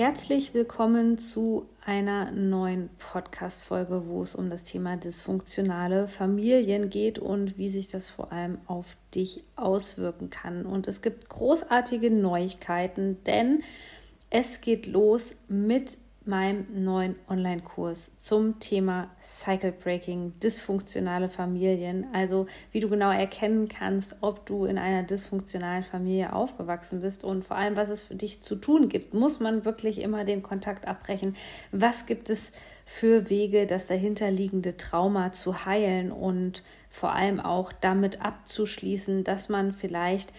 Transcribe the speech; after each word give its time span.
Herzlich 0.00 0.54
willkommen 0.54 1.18
zu 1.18 1.68
einer 1.84 2.30
neuen 2.30 2.88
Podcast-Folge, 3.12 4.04
wo 4.06 4.22
es 4.22 4.34
um 4.34 4.48
das 4.48 4.64
Thema 4.64 4.96
dysfunktionale 4.96 6.08
Familien 6.08 6.88
geht 6.88 7.18
und 7.18 7.58
wie 7.58 7.68
sich 7.68 7.86
das 7.86 8.08
vor 8.08 8.32
allem 8.32 8.56
auf 8.64 8.96
dich 9.14 9.44
auswirken 9.56 10.30
kann. 10.30 10.64
Und 10.64 10.88
es 10.88 11.02
gibt 11.02 11.28
großartige 11.28 12.10
Neuigkeiten, 12.10 13.22
denn 13.24 13.62
es 14.30 14.62
geht 14.62 14.86
los 14.86 15.34
mit 15.48 15.98
meinem 16.30 16.84
neuen 16.84 17.16
Online-Kurs 17.28 18.12
zum 18.18 18.58
Thema 18.60 19.10
Cycle 19.20 19.72
Breaking, 19.72 20.32
dysfunktionale 20.42 21.28
Familien. 21.28 22.06
Also 22.14 22.46
wie 22.72 22.80
du 22.80 22.88
genau 22.88 23.10
erkennen 23.10 23.68
kannst, 23.68 24.16
ob 24.22 24.46
du 24.46 24.64
in 24.64 24.78
einer 24.78 25.02
dysfunktionalen 25.02 25.82
Familie 25.82 26.32
aufgewachsen 26.32 27.02
bist 27.02 27.24
und 27.24 27.44
vor 27.44 27.58
allem, 27.58 27.76
was 27.76 27.90
es 27.90 28.02
für 28.02 28.14
dich 28.14 28.40
zu 28.42 28.56
tun 28.56 28.88
gibt. 28.88 29.12
Muss 29.12 29.40
man 29.40 29.66
wirklich 29.66 30.00
immer 30.00 30.24
den 30.24 30.42
Kontakt 30.42 30.88
abbrechen? 30.88 31.36
Was 31.72 32.06
gibt 32.06 32.30
es 32.30 32.52
für 32.86 33.28
Wege, 33.28 33.66
das 33.66 33.86
dahinterliegende 33.86 34.76
Trauma 34.76 35.32
zu 35.32 35.66
heilen 35.66 36.10
und 36.10 36.62
vor 36.88 37.12
allem 37.12 37.40
auch 37.40 37.72
damit 37.72 38.24
abzuschließen, 38.24 39.24
dass 39.24 39.48
man 39.48 39.72
vielleicht 39.72 40.32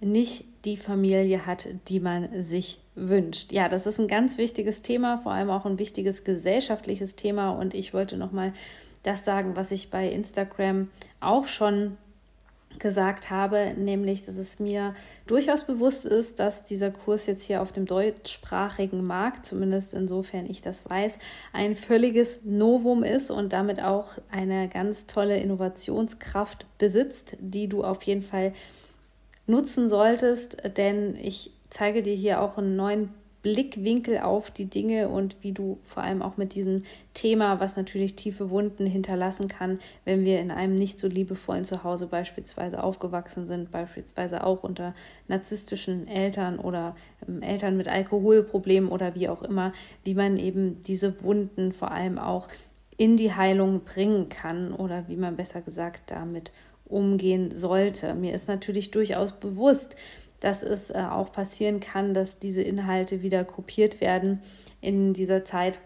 nicht 0.00 0.44
die 0.64 0.76
Familie 0.76 1.46
hat, 1.46 1.68
die 1.88 2.00
man 2.00 2.42
sich 2.42 2.80
wünscht. 2.94 3.52
Ja, 3.52 3.68
das 3.68 3.86
ist 3.86 3.98
ein 3.98 4.08
ganz 4.08 4.38
wichtiges 4.38 4.82
Thema, 4.82 5.18
vor 5.18 5.32
allem 5.32 5.50
auch 5.50 5.66
ein 5.66 5.78
wichtiges 5.78 6.24
gesellschaftliches 6.24 7.16
Thema. 7.16 7.50
Und 7.50 7.74
ich 7.74 7.94
wollte 7.94 8.16
nochmal 8.16 8.52
das 9.02 9.24
sagen, 9.24 9.56
was 9.56 9.70
ich 9.70 9.90
bei 9.90 10.08
Instagram 10.08 10.88
auch 11.20 11.46
schon 11.46 11.96
gesagt 12.78 13.30
habe, 13.30 13.74
nämlich, 13.76 14.24
dass 14.24 14.36
es 14.36 14.58
mir 14.58 14.94
durchaus 15.26 15.64
bewusst 15.64 16.04
ist, 16.04 16.40
dass 16.40 16.64
dieser 16.64 16.90
Kurs 16.90 17.26
jetzt 17.26 17.44
hier 17.44 17.62
auf 17.62 17.72
dem 17.72 17.86
deutschsprachigen 17.86 19.04
Markt, 19.04 19.46
zumindest 19.46 19.94
insofern 19.94 20.46
ich 20.46 20.62
das 20.62 20.88
weiß, 20.88 21.18
ein 21.52 21.76
völliges 21.76 22.40
Novum 22.44 23.04
ist 23.04 23.30
und 23.30 23.52
damit 23.52 23.80
auch 23.80 24.14
eine 24.30 24.68
ganz 24.68 25.06
tolle 25.06 25.38
Innovationskraft 25.38 26.66
besitzt, 26.78 27.36
die 27.38 27.68
du 27.68 27.84
auf 27.84 28.02
jeden 28.02 28.22
Fall 28.22 28.52
nutzen 29.46 29.88
solltest, 29.88 30.56
denn 30.76 31.16
ich 31.16 31.53
zeige 31.74 32.04
dir 32.04 32.14
hier 32.14 32.40
auch 32.40 32.56
einen 32.56 32.76
neuen 32.76 33.08
Blickwinkel 33.42 34.20
auf 34.20 34.52
die 34.52 34.66
Dinge 34.66 35.08
und 35.08 35.36
wie 35.42 35.50
du 35.50 35.78
vor 35.82 36.04
allem 36.04 36.22
auch 36.22 36.36
mit 36.36 36.54
diesem 36.54 36.84
Thema, 37.14 37.58
was 37.58 37.76
natürlich 37.76 38.14
tiefe 38.14 38.48
Wunden 38.48 38.86
hinterlassen 38.86 39.48
kann, 39.48 39.80
wenn 40.04 40.24
wir 40.24 40.38
in 40.38 40.52
einem 40.52 40.76
nicht 40.76 41.00
so 41.00 41.08
liebevollen 41.08 41.64
Zuhause 41.64 42.06
beispielsweise 42.06 42.82
aufgewachsen 42.82 43.46
sind, 43.46 43.72
beispielsweise 43.72 44.44
auch 44.44 44.62
unter 44.62 44.94
narzisstischen 45.26 46.06
Eltern 46.06 46.60
oder 46.60 46.94
ähm, 47.28 47.42
Eltern 47.42 47.76
mit 47.76 47.88
Alkoholproblemen 47.88 48.88
oder 48.88 49.16
wie 49.16 49.28
auch 49.28 49.42
immer, 49.42 49.72
wie 50.04 50.14
man 50.14 50.38
eben 50.38 50.80
diese 50.84 51.22
Wunden 51.24 51.72
vor 51.72 51.90
allem 51.90 52.18
auch 52.18 52.46
in 52.96 53.16
die 53.16 53.34
Heilung 53.34 53.80
bringen 53.80 54.28
kann 54.28 54.72
oder 54.72 55.08
wie 55.08 55.16
man 55.16 55.34
besser 55.36 55.60
gesagt 55.60 56.12
damit 56.12 56.52
umgehen 56.86 57.54
sollte. 57.54 58.14
Mir 58.14 58.34
ist 58.34 58.46
natürlich 58.46 58.90
durchaus 58.90 59.32
bewusst, 59.32 59.96
dass 60.40 60.62
es 60.62 60.90
äh, 60.90 61.04
auch 61.10 61.32
passieren 61.32 61.80
kann, 61.80 62.14
dass 62.14 62.38
diese 62.38 62.62
Inhalte 62.62 63.22
wieder 63.22 63.44
kopiert 63.44 64.00
werden. 64.00 64.42
In 64.80 65.14
dieser 65.14 65.44
Zeit 65.44 65.80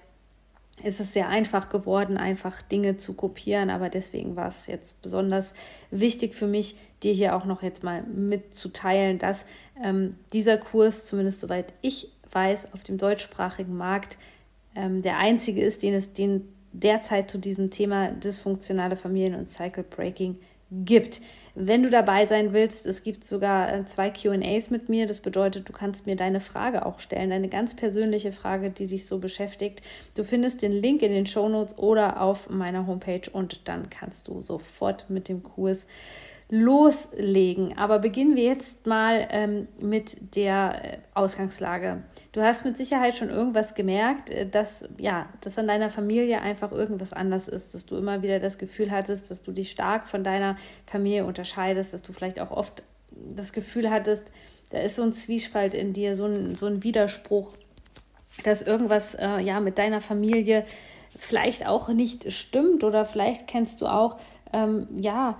ist 0.82 1.00
es 1.00 1.12
sehr 1.12 1.28
einfach 1.28 1.70
geworden, 1.70 2.16
einfach 2.16 2.62
Dinge 2.62 2.96
zu 2.96 3.14
kopieren, 3.14 3.70
aber 3.70 3.88
deswegen 3.88 4.36
war 4.36 4.48
es 4.48 4.66
jetzt 4.66 5.00
besonders 5.02 5.54
wichtig 5.90 6.34
für 6.34 6.46
mich, 6.46 6.76
dir 7.02 7.12
hier 7.12 7.36
auch 7.36 7.44
noch 7.44 7.62
jetzt 7.62 7.82
mal 7.82 8.02
mitzuteilen, 8.02 9.18
dass 9.18 9.44
ähm, 9.82 10.16
dieser 10.32 10.58
Kurs, 10.58 11.04
zumindest 11.04 11.40
soweit 11.40 11.72
ich 11.80 12.08
weiß, 12.32 12.72
auf 12.72 12.84
dem 12.84 12.98
deutschsprachigen 12.98 13.76
Markt 13.76 14.18
ähm, 14.74 15.02
der 15.02 15.18
einzige 15.18 15.60
ist, 15.60 15.82
den 15.82 15.94
es 15.94 16.12
den 16.12 16.48
derzeit 16.72 17.30
zu 17.30 17.38
diesem 17.38 17.70
Thema 17.70 18.10
dysfunktionale 18.10 18.96
Familien 18.96 19.34
und 19.34 19.48
Cycle 19.48 19.84
Breaking 19.84 20.38
gibt. 20.70 21.20
Wenn 21.60 21.82
du 21.82 21.90
dabei 21.90 22.24
sein 22.24 22.52
willst, 22.52 22.86
es 22.86 23.02
gibt 23.02 23.24
sogar 23.24 23.72
äh, 23.72 23.84
zwei 23.84 24.10
QAs 24.10 24.70
mit 24.70 24.88
mir. 24.88 25.08
Das 25.08 25.20
bedeutet, 25.20 25.68
du 25.68 25.72
kannst 25.72 26.06
mir 26.06 26.14
deine 26.14 26.38
Frage 26.38 26.86
auch 26.86 27.00
stellen, 27.00 27.30
deine 27.30 27.48
ganz 27.48 27.74
persönliche 27.74 28.30
Frage, 28.30 28.70
die 28.70 28.86
dich 28.86 29.06
so 29.06 29.18
beschäftigt. 29.18 29.82
Du 30.14 30.22
findest 30.22 30.62
den 30.62 30.70
Link 30.70 31.02
in 31.02 31.10
den 31.10 31.26
Show 31.26 31.48
Notes 31.48 31.76
oder 31.76 32.20
auf 32.20 32.48
meiner 32.48 32.86
Homepage 32.86 33.28
und 33.32 33.62
dann 33.64 33.90
kannst 33.90 34.28
du 34.28 34.40
sofort 34.40 35.10
mit 35.10 35.28
dem 35.28 35.42
Kurs 35.42 35.84
loslegen. 36.50 37.76
Aber 37.76 37.98
beginnen 37.98 38.34
wir 38.34 38.44
jetzt 38.44 38.86
mal 38.86 39.28
ähm, 39.30 39.68
mit 39.80 40.34
der 40.34 40.80
äh, 40.82 40.98
Ausgangslage. 41.12 42.02
Du 42.32 42.40
hast 42.40 42.64
mit 42.64 42.76
Sicherheit 42.76 43.16
schon 43.16 43.28
irgendwas 43.28 43.74
gemerkt, 43.74 44.30
äh, 44.30 44.48
dass 44.48 44.84
ja, 44.96 45.28
dass 45.42 45.58
an 45.58 45.66
deiner 45.66 45.90
Familie 45.90 46.40
einfach 46.40 46.72
irgendwas 46.72 47.12
anders 47.12 47.48
ist, 47.48 47.74
dass 47.74 47.84
du 47.84 47.96
immer 47.96 48.22
wieder 48.22 48.40
das 48.40 48.56
Gefühl 48.56 48.90
hattest, 48.90 49.30
dass 49.30 49.42
du 49.42 49.52
dich 49.52 49.70
stark 49.70 50.08
von 50.08 50.24
deiner 50.24 50.56
Familie 50.86 51.26
unterscheidest, 51.26 51.92
dass 51.92 52.02
du 52.02 52.12
vielleicht 52.12 52.40
auch 52.40 52.50
oft 52.50 52.82
das 53.10 53.52
Gefühl 53.52 53.90
hattest, 53.90 54.24
da 54.70 54.78
ist 54.78 54.96
so 54.96 55.02
ein 55.02 55.12
Zwiespalt 55.12 55.74
in 55.74 55.92
dir, 55.92 56.16
so 56.16 56.26
ein, 56.26 56.54
so 56.54 56.66
ein 56.66 56.82
Widerspruch, 56.82 57.54
dass 58.44 58.62
irgendwas 58.62 59.14
äh, 59.14 59.38
ja 59.38 59.60
mit 59.60 59.78
deiner 59.78 60.00
Familie 60.00 60.64
vielleicht 61.18 61.66
auch 61.66 61.88
nicht 61.88 62.32
stimmt 62.32 62.84
oder 62.84 63.04
vielleicht 63.04 63.46
kennst 63.46 63.80
du 63.80 63.86
auch 63.86 64.18
ähm, 64.52 64.86
ja 64.94 65.38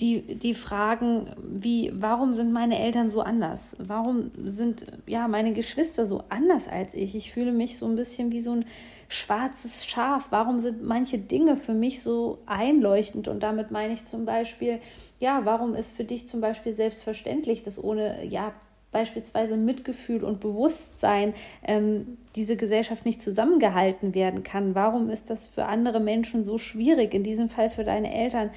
die, 0.00 0.22
die 0.22 0.54
Fragen 0.54 1.34
wie, 1.42 1.92
warum 1.94 2.34
sind 2.34 2.52
meine 2.52 2.78
Eltern 2.78 3.10
so 3.10 3.20
anders? 3.20 3.76
Warum 3.78 4.30
sind 4.42 4.86
ja 5.06 5.28
meine 5.28 5.52
Geschwister 5.52 6.06
so 6.06 6.24
anders 6.28 6.68
als 6.68 6.94
ich? 6.94 7.14
Ich 7.14 7.32
fühle 7.32 7.52
mich 7.52 7.76
so 7.76 7.86
ein 7.86 7.96
bisschen 7.96 8.32
wie 8.32 8.40
so 8.40 8.52
ein 8.52 8.64
schwarzes 9.08 9.86
Schaf. 9.86 10.28
Warum 10.30 10.58
sind 10.58 10.82
manche 10.82 11.18
Dinge 11.18 11.56
für 11.56 11.74
mich 11.74 12.00
so 12.02 12.38
einleuchtend? 12.46 13.28
Und 13.28 13.42
damit 13.42 13.70
meine 13.70 13.92
ich 13.92 14.04
zum 14.04 14.24
Beispiel, 14.24 14.80
ja, 15.18 15.44
warum 15.44 15.74
ist 15.74 15.90
für 15.90 16.04
dich 16.04 16.26
zum 16.26 16.40
Beispiel 16.40 16.72
selbstverständlich, 16.72 17.62
dass 17.62 17.82
ohne, 17.82 18.24
ja, 18.24 18.54
beispielsweise 18.92 19.56
Mitgefühl 19.56 20.24
und 20.24 20.40
Bewusstsein 20.40 21.34
ähm, 21.62 22.18
diese 22.34 22.56
Gesellschaft 22.56 23.04
nicht 23.04 23.22
zusammengehalten 23.22 24.14
werden 24.14 24.42
kann? 24.42 24.74
Warum 24.74 25.10
ist 25.10 25.30
das 25.30 25.46
für 25.46 25.66
andere 25.66 26.00
Menschen 26.00 26.42
so 26.42 26.58
schwierig, 26.58 27.14
in 27.14 27.22
diesem 27.22 27.50
Fall 27.50 27.68
für 27.70 27.84
deine 27.84 28.12
Eltern? 28.12 28.50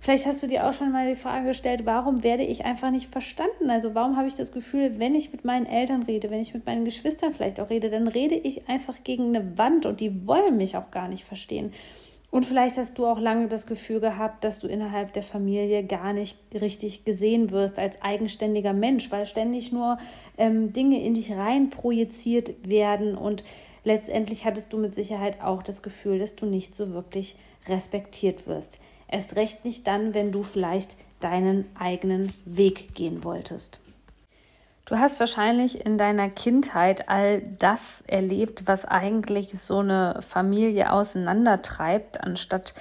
Vielleicht 0.00 0.26
hast 0.26 0.42
du 0.42 0.46
dir 0.46 0.66
auch 0.66 0.72
schon 0.72 0.92
mal 0.92 1.08
die 1.08 1.20
Frage 1.20 1.48
gestellt, 1.48 1.82
warum 1.84 2.22
werde 2.22 2.44
ich 2.44 2.64
einfach 2.64 2.90
nicht 2.90 3.10
verstanden? 3.10 3.70
Also 3.70 3.94
warum 3.94 4.16
habe 4.16 4.28
ich 4.28 4.34
das 4.34 4.52
Gefühl, 4.52 4.98
wenn 4.98 5.14
ich 5.14 5.32
mit 5.32 5.44
meinen 5.44 5.66
Eltern 5.66 6.02
rede, 6.04 6.30
wenn 6.30 6.40
ich 6.40 6.54
mit 6.54 6.66
meinen 6.66 6.84
Geschwistern 6.84 7.32
vielleicht 7.32 7.60
auch 7.60 7.70
rede, 7.70 7.90
dann 7.90 8.08
rede 8.08 8.34
ich 8.34 8.68
einfach 8.68 9.02
gegen 9.04 9.34
eine 9.34 9.58
Wand 9.58 9.86
und 9.86 10.00
die 10.00 10.26
wollen 10.26 10.56
mich 10.56 10.76
auch 10.76 10.90
gar 10.90 11.08
nicht 11.08 11.24
verstehen. 11.24 11.72
Und 12.30 12.44
vielleicht 12.44 12.76
hast 12.76 12.98
du 12.98 13.06
auch 13.06 13.20
lange 13.20 13.48
das 13.48 13.66
Gefühl 13.66 14.00
gehabt, 14.00 14.44
dass 14.44 14.58
du 14.58 14.66
innerhalb 14.66 15.12
der 15.12 15.22
Familie 15.22 15.84
gar 15.84 16.12
nicht 16.12 16.36
richtig 16.52 17.04
gesehen 17.04 17.50
wirst 17.50 17.78
als 17.78 18.02
eigenständiger 18.02 18.72
Mensch, 18.72 19.10
weil 19.10 19.26
ständig 19.26 19.72
nur 19.72 19.98
ähm, 20.36 20.72
Dinge 20.72 21.02
in 21.02 21.14
dich 21.14 21.32
rein 21.32 21.70
projiziert 21.70 22.68
werden 22.68 23.16
und 23.16 23.44
letztendlich 23.84 24.44
hattest 24.44 24.72
du 24.72 24.78
mit 24.78 24.94
Sicherheit 24.94 25.40
auch 25.40 25.62
das 25.62 25.82
Gefühl, 25.82 26.18
dass 26.18 26.36
du 26.36 26.46
nicht 26.46 26.74
so 26.74 26.92
wirklich 26.92 27.36
respektiert 27.68 28.46
wirst. 28.46 28.80
Erst 29.08 29.36
recht 29.36 29.64
nicht 29.64 29.86
dann, 29.86 30.14
wenn 30.14 30.32
du 30.32 30.42
vielleicht 30.42 30.96
deinen 31.20 31.64
eigenen 31.78 32.32
Weg 32.44 32.94
gehen 32.94 33.24
wolltest. 33.24 33.80
Du 34.84 34.96
hast 34.98 35.18
wahrscheinlich 35.18 35.84
in 35.84 35.98
deiner 35.98 36.28
Kindheit 36.28 37.08
all 37.08 37.42
das 37.58 38.02
erlebt, 38.06 38.68
was 38.68 38.84
eigentlich 38.84 39.60
so 39.60 39.80
eine 39.80 40.20
Familie 40.22 40.92
auseinandertreibt, 40.92 42.20
anstatt 42.22 42.72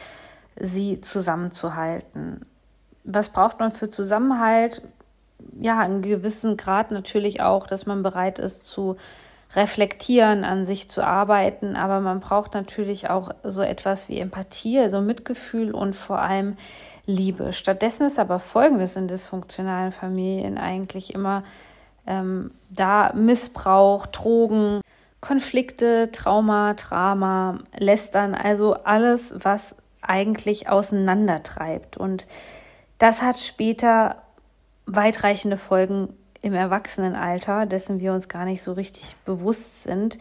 sie 0.59 1.01
zusammenzuhalten. 1.01 2.45
Was 3.03 3.29
braucht 3.29 3.59
man 3.59 3.71
für 3.71 3.89
Zusammenhalt? 3.89 4.83
Ja, 5.59 5.79
einen 5.79 6.03
gewissen 6.03 6.57
Grad 6.57 6.91
natürlich 6.91 7.41
auch, 7.41 7.65
dass 7.65 7.87
man 7.87 8.03
bereit 8.03 8.37
ist 8.37 8.65
zu 8.65 8.97
reflektieren, 9.55 10.43
an 10.43 10.65
sich 10.65 10.89
zu 10.89 11.03
arbeiten, 11.03 11.75
aber 11.75 12.01
man 12.01 12.19
braucht 12.19 12.53
natürlich 12.53 13.09
auch 13.09 13.31
so 13.43 13.61
etwas 13.61 14.09
wie 14.09 14.19
Empathie, 14.19 14.79
also 14.79 15.01
Mitgefühl 15.01 15.71
und 15.71 15.95
vor 15.95 16.19
allem 16.19 16.57
Liebe. 17.05 17.53
Stattdessen 17.53 18.07
ist 18.07 18.19
aber 18.19 18.39
Folgendes 18.39 18.95
in 18.95 19.07
dysfunktionalen 19.07 19.91
Familien 19.91 20.57
eigentlich 20.57 21.13
immer 21.13 21.43
ähm, 22.07 22.51
da 22.69 23.13
Missbrauch, 23.13 24.07
Drogen, 24.07 24.81
Konflikte, 25.21 26.11
Trauma, 26.11 26.73
Drama, 26.73 27.59
Lästern, 27.77 28.35
also 28.35 28.75
alles, 28.83 29.33
was 29.37 29.75
eigentlich 30.01 30.69
auseinandertreibt. 30.69 31.97
Und 31.97 32.27
das 32.97 33.21
hat 33.21 33.37
später 33.37 34.17
weitreichende 34.85 35.57
Folgen 35.57 36.13
im 36.45 36.53
Erwachsenenalter, 36.53 37.65
dessen 37.65 37.99
wir 37.99 38.13
uns 38.13 38.29
gar 38.29 38.45
nicht 38.45 38.61
so 38.61 38.73
richtig 38.73 39.15
bewusst 39.25 39.83
sind. 39.83 40.19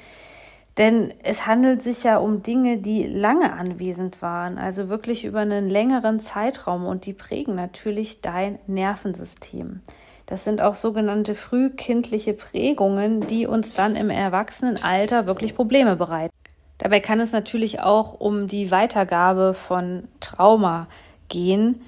Denn 0.79 1.12
es 1.23 1.47
handelt 1.47 1.82
sich 1.82 2.03
ja 2.03 2.17
um 2.17 2.43
Dinge, 2.43 2.79
die 2.79 3.06
lange 3.06 3.53
anwesend 3.53 4.23
waren, 4.23 4.59
also 4.59 4.88
wirklich 4.88 5.25
über 5.25 5.41
einen 5.41 5.69
längeren 5.69 6.21
Zeitraum 6.21 6.87
und 6.87 7.06
die 7.06 7.12
prägen 7.12 7.55
natürlich 7.55 8.23
dein 8.23 8.59
Nervensystem. 8.67 9.82
Das 10.26 10.43
sind 10.43 10.62
auch 10.62 10.75
sogenannte 10.75 11.35
frühkindliche 11.35 12.32
Prägungen, 12.32 13.21
die 13.21 13.47
uns 13.47 13.75
dann 13.75 13.94
im 13.94 14.11
Erwachsenenalter 14.11 15.29
wirklich 15.29 15.55
Probleme 15.55 15.97
bereiten. 15.97 16.35
Dabei 16.79 17.00
kann 17.00 17.21
es 17.21 17.31
natürlich 17.32 17.81
auch 17.81 18.19
um 18.19 18.49
die 18.49 18.71
Weitergabe 18.71 19.55
von 19.55 20.09
Trauma 20.21 20.88
gehen, 21.29 21.82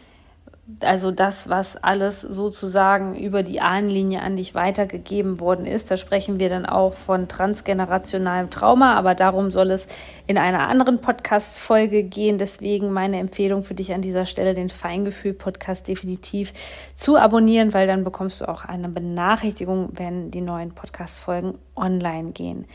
also 0.80 1.12
das, 1.12 1.48
was 1.48 1.76
alles 1.76 2.20
sozusagen 2.20 3.16
über 3.16 3.44
die 3.44 3.60
Ahnenlinie 3.60 4.20
an 4.20 4.36
dich 4.36 4.54
weitergegeben 4.54 5.38
worden 5.38 5.64
ist. 5.64 5.90
Da 5.90 5.96
sprechen 5.96 6.40
wir 6.40 6.48
dann 6.48 6.66
auch 6.66 6.94
von 6.94 7.28
transgenerationalem 7.28 8.50
Trauma, 8.50 8.94
aber 8.94 9.14
darum 9.14 9.52
soll 9.52 9.70
es 9.70 9.86
in 10.26 10.38
einer 10.38 10.68
anderen 10.68 11.00
Podcast-Folge 11.00 12.02
gehen. 12.02 12.38
Deswegen 12.38 12.90
meine 12.90 13.20
Empfehlung 13.20 13.62
für 13.62 13.74
dich 13.74 13.94
an 13.94 14.02
dieser 14.02 14.26
Stelle, 14.26 14.54
den 14.54 14.70
Feingefühl-Podcast 14.70 15.86
definitiv 15.86 16.52
zu 16.96 17.16
abonnieren, 17.16 17.72
weil 17.72 17.86
dann 17.86 18.02
bekommst 18.02 18.40
du 18.40 18.48
auch 18.48 18.64
eine 18.64 18.88
Benachrichtigung, 18.88 19.90
wenn 19.92 20.32
die 20.32 20.40
neuen 20.40 20.72
Podcast-Folgen 20.72 21.58
online 21.76 22.32
gehen. 22.32 22.66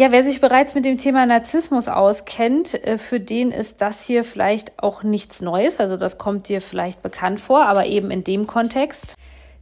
Ja, 0.00 0.10
wer 0.12 0.24
sich 0.24 0.40
bereits 0.40 0.74
mit 0.74 0.86
dem 0.86 0.96
Thema 0.96 1.26
Narzissmus 1.26 1.86
auskennt, 1.86 2.72
äh, 2.72 2.96
für 2.96 3.20
den 3.20 3.50
ist 3.50 3.82
das 3.82 4.02
hier 4.02 4.24
vielleicht 4.24 4.82
auch 4.82 5.02
nichts 5.02 5.42
Neues. 5.42 5.78
Also 5.78 5.98
das 5.98 6.16
kommt 6.16 6.48
dir 6.48 6.62
vielleicht 6.62 7.02
bekannt 7.02 7.38
vor, 7.38 7.66
aber 7.66 7.84
eben 7.84 8.10
in 8.10 8.24
dem 8.24 8.46
Kontext 8.46 9.14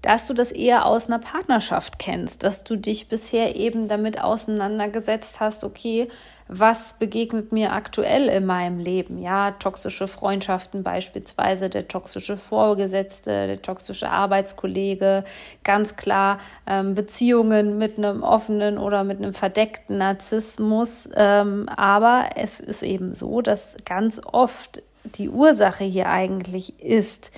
dass 0.02 0.26
du 0.26 0.34
das 0.34 0.52
eher 0.52 0.86
aus 0.86 1.08
einer 1.08 1.18
Partnerschaft 1.18 1.98
kennst, 1.98 2.42
dass 2.42 2.62
du 2.62 2.76
dich 2.76 3.08
bisher 3.08 3.56
eben 3.56 3.88
damit 3.88 4.22
auseinandergesetzt 4.22 5.40
hast, 5.40 5.64
okay, 5.64 6.08
was 6.50 6.94
begegnet 6.94 7.52
mir 7.52 7.72
aktuell 7.72 8.28
in 8.28 8.46
meinem 8.46 8.78
Leben? 8.78 9.18
Ja, 9.18 9.50
toxische 9.50 10.08
Freundschaften 10.08 10.82
beispielsweise, 10.82 11.68
der 11.68 11.88
toxische 11.88 12.38
Vorgesetzte, 12.38 13.46
der 13.46 13.60
toxische 13.60 14.08
Arbeitskollege, 14.08 15.24
ganz 15.62 15.96
klar 15.96 16.38
ähm, 16.66 16.94
Beziehungen 16.94 17.76
mit 17.76 17.98
einem 17.98 18.22
offenen 18.22 18.78
oder 18.78 19.04
mit 19.04 19.18
einem 19.18 19.34
verdeckten 19.34 19.98
Narzissmus. 19.98 21.06
Ähm, 21.14 21.68
aber 21.68 22.30
es 22.36 22.60
ist 22.60 22.82
eben 22.82 23.12
so, 23.12 23.42
dass 23.42 23.74
ganz 23.84 24.20
oft 24.24 24.82
die 25.04 25.28
Ursache 25.28 25.84
hier 25.84 26.08
eigentlich 26.08 26.80
ist, 26.80 27.30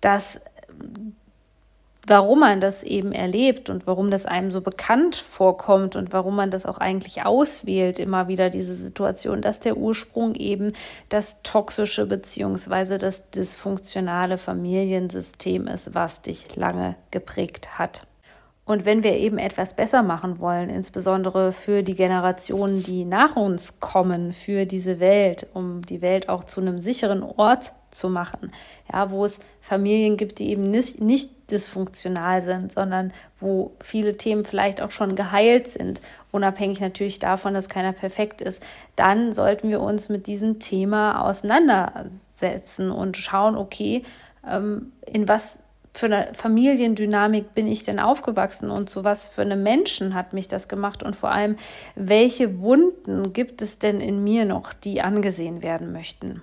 dass 0.00 0.38
warum 2.06 2.40
man 2.40 2.60
das 2.60 2.82
eben 2.82 3.12
erlebt 3.12 3.68
und 3.68 3.86
warum 3.86 4.10
das 4.10 4.26
einem 4.26 4.52
so 4.52 4.60
bekannt 4.60 5.16
vorkommt 5.16 5.96
und 5.96 6.12
warum 6.12 6.36
man 6.36 6.50
das 6.50 6.64
auch 6.64 6.78
eigentlich 6.78 7.24
auswählt, 7.26 7.98
immer 7.98 8.28
wieder 8.28 8.48
diese 8.50 8.76
Situation, 8.76 9.42
dass 9.42 9.60
der 9.60 9.76
Ursprung 9.76 10.34
eben 10.34 10.72
das 11.08 11.36
toxische 11.42 12.06
beziehungsweise 12.06 12.98
das 12.98 13.28
dysfunktionale 13.30 14.38
Familiensystem 14.38 15.66
ist, 15.66 15.94
was 15.94 16.22
dich 16.22 16.54
lange 16.54 16.94
geprägt 17.10 17.78
hat. 17.78 18.06
Und 18.64 18.84
wenn 18.84 19.04
wir 19.04 19.12
eben 19.12 19.38
etwas 19.38 19.74
besser 19.74 20.02
machen 20.02 20.40
wollen, 20.40 20.70
insbesondere 20.70 21.52
für 21.52 21.84
die 21.84 21.94
Generationen, 21.94 22.82
die 22.82 23.04
nach 23.04 23.36
uns 23.36 23.78
kommen, 23.78 24.32
für 24.32 24.66
diese 24.66 24.98
Welt, 24.98 25.46
um 25.54 25.82
die 25.82 26.02
Welt 26.02 26.28
auch 26.28 26.42
zu 26.42 26.60
einem 26.60 26.80
sicheren 26.80 27.22
Ort 27.22 27.74
zu 27.92 28.08
machen, 28.08 28.50
ja, 28.92 29.12
wo 29.12 29.24
es 29.24 29.38
Familien 29.60 30.16
gibt, 30.16 30.40
die 30.40 30.50
eben 30.50 30.62
nicht, 30.62 31.00
nicht 31.00 31.30
dysfunktional 31.50 32.42
sind, 32.42 32.72
sondern 32.72 33.12
wo 33.38 33.72
viele 33.80 34.16
Themen 34.16 34.44
vielleicht 34.44 34.80
auch 34.80 34.90
schon 34.90 35.14
geheilt 35.14 35.68
sind, 35.68 36.00
unabhängig 36.32 36.80
natürlich 36.80 37.18
davon, 37.18 37.54
dass 37.54 37.68
keiner 37.68 37.92
perfekt 37.92 38.40
ist, 38.40 38.62
dann 38.96 39.32
sollten 39.32 39.68
wir 39.68 39.80
uns 39.80 40.08
mit 40.08 40.26
diesem 40.26 40.58
Thema 40.58 41.22
auseinandersetzen 41.22 42.90
und 42.90 43.16
schauen, 43.16 43.56
okay, 43.56 44.02
ähm, 44.48 44.92
in 45.06 45.28
was 45.28 45.58
für 45.96 46.06
eine 46.06 46.34
Familiendynamik 46.34 47.54
bin 47.54 47.66
ich 47.66 47.82
denn 47.82 47.98
aufgewachsen 47.98 48.70
und 48.70 48.90
zu 48.90 49.02
was 49.02 49.28
für 49.28 49.42
einem 49.42 49.62
Menschen 49.62 50.14
hat 50.14 50.34
mich 50.34 50.46
das 50.46 50.68
gemacht 50.68 51.02
und 51.02 51.16
vor 51.16 51.30
allem, 51.30 51.56
welche 51.94 52.60
Wunden 52.60 53.32
gibt 53.32 53.62
es 53.62 53.78
denn 53.78 54.00
in 54.00 54.22
mir 54.22 54.44
noch, 54.44 54.74
die 54.74 55.00
angesehen 55.00 55.62
werden 55.62 55.92
möchten? 55.92 56.42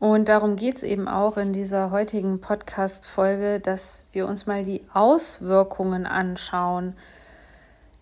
Und 0.00 0.30
darum 0.30 0.56
geht 0.56 0.78
es 0.78 0.82
eben 0.82 1.08
auch 1.08 1.36
in 1.36 1.52
dieser 1.52 1.90
heutigen 1.90 2.40
Podcast-Folge, 2.40 3.60
dass 3.60 4.08
wir 4.12 4.26
uns 4.26 4.46
mal 4.46 4.64
die 4.64 4.82
Auswirkungen 4.94 6.06
anschauen, 6.06 6.96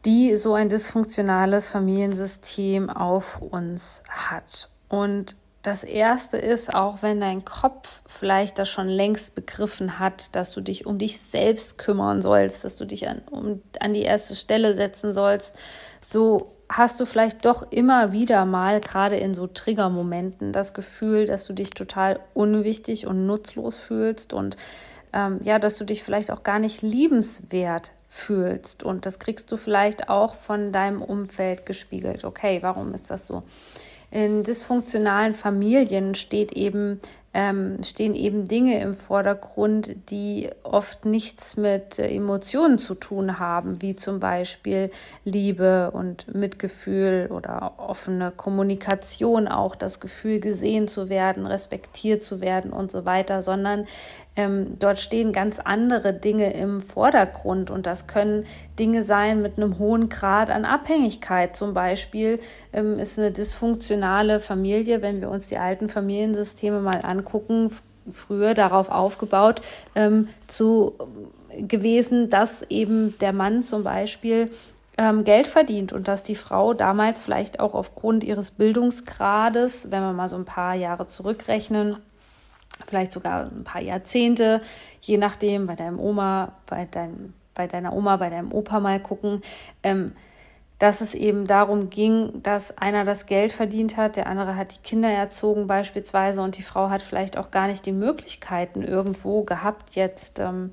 die 0.04 0.36
so 0.36 0.54
ein 0.54 0.68
dysfunktionales 0.68 1.68
Familiensystem 1.68 2.88
auf 2.88 3.42
uns 3.42 4.04
hat. 4.08 4.70
Und 4.88 5.36
das 5.62 5.82
erste 5.82 6.36
ist, 6.36 6.72
auch 6.72 7.02
wenn 7.02 7.20
dein 7.20 7.44
Kopf 7.44 8.02
vielleicht 8.06 8.60
das 8.60 8.68
schon 8.68 8.88
längst 8.88 9.34
begriffen 9.34 9.98
hat, 9.98 10.36
dass 10.36 10.52
du 10.52 10.60
dich 10.60 10.86
um 10.86 10.98
dich 10.98 11.20
selbst 11.20 11.78
kümmern 11.78 12.22
sollst, 12.22 12.64
dass 12.64 12.76
du 12.76 12.84
dich 12.84 13.08
an, 13.08 13.22
um, 13.28 13.60
an 13.80 13.92
die 13.92 14.02
erste 14.02 14.36
Stelle 14.36 14.74
setzen 14.74 15.12
sollst, 15.12 15.56
so 16.00 16.54
hast 16.70 17.00
du 17.00 17.06
vielleicht 17.06 17.44
doch 17.44 17.70
immer 17.70 18.12
wieder 18.12 18.44
mal, 18.44 18.80
gerade 18.80 19.16
in 19.16 19.34
so 19.34 19.46
Triggermomenten, 19.46 20.52
das 20.52 20.74
Gefühl, 20.74 21.26
dass 21.26 21.46
du 21.46 21.52
dich 21.52 21.70
total 21.70 22.20
unwichtig 22.34 23.06
und 23.06 23.26
nutzlos 23.26 23.76
fühlst 23.76 24.32
und 24.32 24.56
ähm, 25.12 25.40
ja, 25.42 25.58
dass 25.58 25.76
du 25.76 25.84
dich 25.84 26.02
vielleicht 26.02 26.30
auch 26.30 26.42
gar 26.42 26.58
nicht 26.58 26.82
liebenswert 26.82 27.92
fühlst. 28.08 28.82
Und 28.82 29.06
das 29.06 29.18
kriegst 29.18 29.50
du 29.50 29.56
vielleicht 29.56 30.08
auch 30.08 30.34
von 30.34 30.72
deinem 30.72 31.02
Umfeld 31.02 31.66
gespiegelt. 31.66 32.24
Okay, 32.24 32.58
warum 32.62 32.92
ist 32.92 33.10
das 33.10 33.26
so? 33.26 33.42
In 34.10 34.42
dysfunktionalen 34.42 35.34
Familien 35.34 36.14
steht 36.14 36.52
eben 36.52 37.00
ähm, 37.34 37.82
stehen 37.82 38.14
eben 38.14 38.46
Dinge 38.46 38.80
im 38.80 38.94
Vordergrund, 38.94 40.10
die 40.10 40.50
oft 40.62 41.04
nichts 41.04 41.56
mit 41.56 41.98
äh, 41.98 42.08
Emotionen 42.08 42.78
zu 42.78 42.94
tun 42.94 43.38
haben, 43.38 43.82
wie 43.82 43.94
zum 43.94 44.18
Beispiel 44.18 44.90
Liebe 45.24 45.90
und 45.90 46.34
Mitgefühl 46.34 47.28
oder 47.30 47.74
offene 47.76 48.30
Kommunikation, 48.30 49.46
auch 49.46 49.76
das 49.76 50.00
Gefühl 50.00 50.40
gesehen 50.40 50.88
zu 50.88 51.10
werden, 51.10 51.46
respektiert 51.46 52.22
zu 52.22 52.40
werden 52.40 52.72
und 52.72 52.90
so 52.90 53.04
weiter, 53.04 53.42
sondern 53.42 53.86
ähm, 54.38 54.78
dort 54.78 55.00
stehen 55.00 55.32
ganz 55.32 55.58
andere 55.58 56.14
Dinge 56.14 56.52
im 56.54 56.80
Vordergrund 56.80 57.72
und 57.72 57.86
das 57.86 58.06
können 58.06 58.46
Dinge 58.78 59.02
sein 59.02 59.42
mit 59.42 59.56
einem 59.56 59.80
hohen 59.80 60.08
Grad 60.08 60.48
an 60.48 60.64
Abhängigkeit. 60.64 61.56
Zum 61.56 61.74
Beispiel 61.74 62.38
ähm, 62.72 62.94
ist 62.94 63.18
eine 63.18 63.32
dysfunktionale 63.32 64.38
Familie, 64.38 65.02
wenn 65.02 65.20
wir 65.20 65.28
uns 65.28 65.48
die 65.48 65.58
alten 65.58 65.88
Familiensysteme 65.88 66.80
mal 66.80 67.00
angucken, 67.02 67.72
früher 68.10 68.54
darauf 68.54 68.90
aufgebaut, 68.90 69.60
ähm, 69.96 70.28
zu 70.46 70.94
gewesen, 71.56 72.30
dass 72.30 72.62
eben 72.70 73.18
der 73.18 73.32
Mann 73.32 73.64
zum 73.64 73.82
Beispiel 73.82 74.52
ähm, 74.98 75.24
Geld 75.24 75.48
verdient 75.48 75.92
und 75.92 76.06
dass 76.06 76.22
die 76.22 76.36
Frau 76.36 76.74
damals 76.74 77.22
vielleicht 77.22 77.58
auch 77.58 77.74
aufgrund 77.74 78.22
ihres 78.22 78.52
Bildungsgrades, 78.52 79.90
wenn 79.90 80.02
wir 80.02 80.12
mal 80.12 80.28
so 80.28 80.36
ein 80.36 80.44
paar 80.44 80.74
Jahre 80.76 81.08
zurückrechnen, 81.08 81.96
vielleicht 82.86 83.12
sogar 83.12 83.44
ein 83.44 83.64
paar 83.64 83.80
Jahrzehnte, 83.80 84.62
je 85.00 85.18
nachdem, 85.18 85.66
bei 85.66 85.74
deinem 85.74 85.98
Oma, 85.98 86.52
bei, 86.66 86.86
dein, 86.90 87.34
bei 87.54 87.66
deiner 87.66 87.92
Oma, 87.92 88.16
bei 88.16 88.30
deinem 88.30 88.52
Opa 88.52 88.80
mal 88.80 89.00
gucken, 89.00 89.42
ähm, 89.82 90.06
dass 90.78 91.00
es 91.00 91.14
eben 91.14 91.46
darum 91.46 91.90
ging, 91.90 92.40
dass 92.42 92.76
einer 92.78 93.04
das 93.04 93.26
Geld 93.26 93.52
verdient 93.52 93.96
hat, 93.96 94.16
der 94.16 94.28
andere 94.28 94.54
hat 94.54 94.76
die 94.76 94.88
Kinder 94.88 95.08
erzogen 95.08 95.66
beispielsweise 95.66 96.40
und 96.40 96.56
die 96.56 96.62
Frau 96.62 96.88
hat 96.88 97.02
vielleicht 97.02 97.36
auch 97.36 97.50
gar 97.50 97.66
nicht 97.66 97.84
die 97.84 97.92
Möglichkeiten 97.92 98.82
irgendwo 98.82 99.42
gehabt, 99.42 99.96
jetzt 99.96 100.38
ähm, 100.38 100.72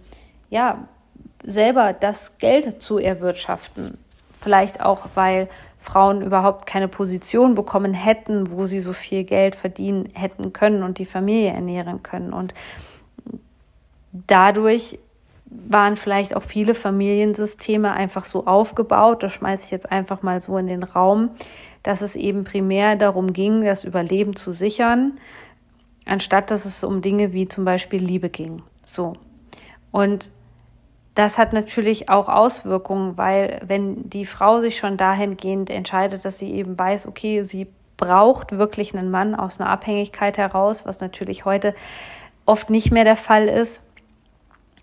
ja 0.50 0.88
selber 1.44 1.94
das 1.94 2.38
Geld 2.38 2.82
zu 2.82 3.00
erwirtschaften. 3.00 3.98
Vielleicht 4.42 4.80
auch, 4.80 5.08
weil 5.16 5.50
Frauen 5.86 6.24
überhaupt 6.24 6.66
keine 6.66 6.88
Position 6.88 7.54
bekommen 7.54 7.94
hätten, 7.94 8.50
wo 8.50 8.66
sie 8.66 8.80
so 8.80 8.92
viel 8.92 9.24
Geld 9.24 9.56
verdienen 9.56 10.10
hätten 10.14 10.52
können 10.52 10.82
und 10.82 10.98
die 10.98 11.06
Familie 11.06 11.52
ernähren 11.52 12.02
können. 12.02 12.34
Und 12.34 12.56
dadurch 14.12 14.98
waren 15.46 15.96
vielleicht 15.96 16.36
auch 16.36 16.42
viele 16.42 16.74
Familiensysteme 16.74 17.94
einfach 17.94 18.26
so 18.26 18.48
aufgebaut, 18.48 19.22
das 19.22 19.34
schmeiße 19.34 19.66
ich 19.66 19.72
jetzt 19.72 19.92
einfach 19.92 20.24
mal 20.24 20.42
so 20.42 20.58
in 20.58 20.66
den 20.66 20.82
Raum, 20.82 21.30
dass 21.84 22.02
es 22.02 22.16
eben 22.16 22.46
primär 22.46 22.96
darum 22.96 23.32
ging, 23.32 23.64
das 23.64 23.84
Überleben 23.84 24.36
zu 24.36 24.54
sichern, 24.54 25.20
anstatt 26.06 26.50
dass 26.50 26.66
es 26.66 26.84
um 26.84 27.04
Dinge 27.04 27.32
wie 27.32 27.48
zum 27.48 27.64
Beispiel 27.64 28.04
Liebe 28.04 28.30
ging. 28.30 28.64
So. 28.86 29.14
Und 29.92 30.32
das 31.16 31.38
hat 31.38 31.54
natürlich 31.54 32.10
auch 32.10 32.28
Auswirkungen, 32.28 33.18
weil 33.18 33.62
wenn 33.66 34.10
die 34.10 34.26
Frau 34.26 34.60
sich 34.60 34.78
schon 34.78 34.98
dahingehend 34.98 35.70
entscheidet, 35.70 36.26
dass 36.26 36.38
sie 36.38 36.52
eben 36.52 36.78
weiß, 36.78 37.08
okay, 37.08 37.44
sie 37.44 37.68
braucht 37.96 38.58
wirklich 38.58 38.94
einen 38.94 39.10
Mann 39.10 39.34
aus 39.34 39.60
einer 39.60 39.70
Abhängigkeit 39.70 40.38
heraus, 40.38 40.86
was 40.86 41.00
natürlich 41.00 41.46
heute 41.46 41.74
oft 42.46 42.70
nicht 42.70 42.92
mehr 42.92 43.06
der 43.06 43.16
Fall 43.16 43.48
ist. 43.48 43.82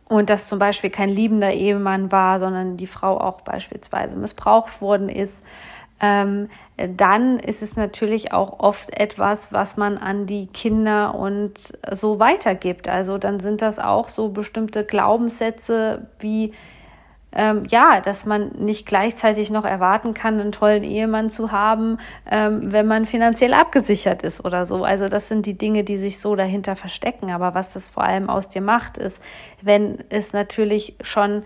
Und 0.08 0.30
dass 0.30 0.46
zum 0.46 0.58
Beispiel 0.58 0.90
kein 0.90 1.10
liebender 1.10 1.52
Ehemann 1.52 2.10
war, 2.10 2.38
sondern 2.38 2.76
die 2.76 2.86
Frau 2.86 3.18
auch 3.18 3.42
beispielsweise 3.42 4.16
missbraucht 4.16 4.80
worden 4.80 5.08
ist, 5.08 5.42
ähm, 6.00 6.48
dann 6.76 7.38
ist 7.38 7.62
es 7.62 7.76
natürlich 7.76 8.32
auch 8.32 8.58
oft 8.58 8.90
etwas, 8.98 9.52
was 9.52 9.76
man 9.76 9.98
an 9.98 10.26
die 10.26 10.46
Kinder 10.46 11.14
und 11.14 11.54
so 11.92 12.18
weitergibt. 12.18 12.88
Also 12.88 13.18
dann 13.18 13.40
sind 13.40 13.62
das 13.62 13.78
auch 13.78 14.08
so 14.08 14.30
bestimmte 14.30 14.84
Glaubenssätze 14.84 16.08
wie 16.18 16.52
ähm, 17.34 17.64
ja, 17.68 18.00
dass 18.00 18.26
man 18.26 18.50
nicht 18.58 18.86
gleichzeitig 18.86 19.50
noch 19.50 19.64
erwarten 19.64 20.12
kann, 20.12 20.38
einen 20.38 20.52
tollen 20.52 20.84
Ehemann 20.84 21.30
zu 21.30 21.50
haben, 21.50 21.98
ähm, 22.30 22.72
wenn 22.72 22.86
man 22.86 23.06
finanziell 23.06 23.54
abgesichert 23.54 24.22
ist 24.22 24.44
oder 24.44 24.66
so. 24.66 24.84
Also 24.84 25.08
das 25.08 25.28
sind 25.28 25.46
die 25.46 25.56
Dinge, 25.56 25.82
die 25.82 25.96
sich 25.96 26.20
so 26.20 26.36
dahinter 26.36 26.76
verstecken. 26.76 27.30
Aber 27.30 27.54
was 27.54 27.72
das 27.72 27.88
vor 27.88 28.04
allem 28.04 28.28
aus 28.28 28.48
dir 28.48 28.60
macht, 28.60 28.98
ist, 28.98 29.20
wenn 29.62 30.04
es 30.10 30.32
natürlich 30.32 30.94
schon 31.00 31.44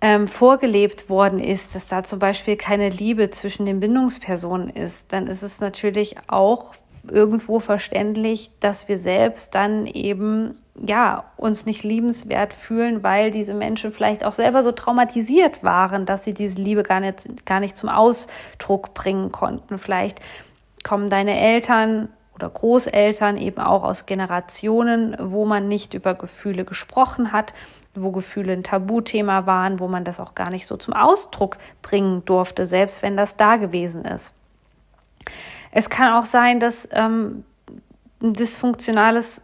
ähm, 0.00 0.28
vorgelebt 0.28 1.08
worden 1.08 1.40
ist, 1.40 1.74
dass 1.74 1.86
da 1.86 2.04
zum 2.04 2.18
Beispiel 2.18 2.56
keine 2.56 2.90
Liebe 2.90 3.30
zwischen 3.30 3.66
den 3.66 3.80
Bindungspersonen 3.80 4.68
ist, 4.68 5.12
dann 5.12 5.26
ist 5.26 5.42
es 5.42 5.60
natürlich 5.60 6.16
auch 6.28 6.74
irgendwo 7.10 7.60
verständlich, 7.60 8.50
dass 8.60 8.88
wir 8.88 8.98
selbst 8.98 9.54
dann 9.54 9.86
eben 9.86 10.56
ja 10.78 11.24
uns 11.36 11.64
nicht 11.64 11.82
liebenswert 11.82 12.52
fühlen, 12.52 13.02
weil 13.02 13.30
diese 13.30 13.54
Menschen 13.54 13.92
vielleicht 13.92 14.24
auch 14.24 14.34
selber 14.34 14.62
so 14.62 14.72
traumatisiert 14.72 15.62
waren, 15.62 16.04
dass 16.04 16.24
sie 16.24 16.34
diese 16.34 16.60
Liebe 16.60 16.82
gar 16.82 17.00
nicht 17.00 17.46
gar 17.46 17.60
nicht 17.60 17.76
zum 17.76 17.88
Ausdruck 17.88 18.92
bringen 18.92 19.32
konnten. 19.32 19.78
Vielleicht 19.78 20.20
kommen 20.84 21.08
deine 21.08 21.38
Eltern 21.38 22.08
oder 22.34 22.50
Großeltern 22.50 23.38
eben 23.38 23.60
auch 23.60 23.82
aus 23.82 24.04
Generationen, 24.04 25.16
wo 25.18 25.46
man 25.46 25.68
nicht 25.68 25.94
über 25.94 26.14
Gefühle 26.14 26.66
gesprochen 26.66 27.32
hat 27.32 27.54
wo 28.02 28.12
Gefühle 28.12 28.52
ein 28.52 28.62
Tabuthema 28.62 29.46
waren, 29.46 29.80
wo 29.80 29.88
man 29.88 30.04
das 30.04 30.20
auch 30.20 30.34
gar 30.34 30.50
nicht 30.50 30.66
so 30.66 30.76
zum 30.76 30.94
Ausdruck 30.94 31.58
bringen 31.82 32.24
durfte, 32.24 32.66
selbst 32.66 33.02
wenn 33.02 33.16
das 33.16 33.36
da 33.36 33.56
gewesen 33.56 34.04
ist. 34.04 34.34
Es 35.72 35.90
kann 35.90 36.12
auch 36.12 36.26
sein, 36.26 36.60
dass 36.60 36.88
ähm, 36.92 37.44
ein 38.22 38.34
dysfunktionales 38.34 39.42